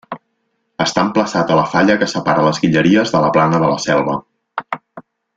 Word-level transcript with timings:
Està 0.85 1.01
emplaçat 1.07 1.51
a 1.51 1.57
la 1.59 1.65
falla 1.73 1.97
que 2.03 2.07
separa 2.13 2.45
les 2.47 2.61
Guilleries 2.63 3.13
de 3.17 3.21
la 3.25 3.29
plana 3.39 3.59
de 3.65 3.69
la 3.75 3.79
Selva. 3.87 4.17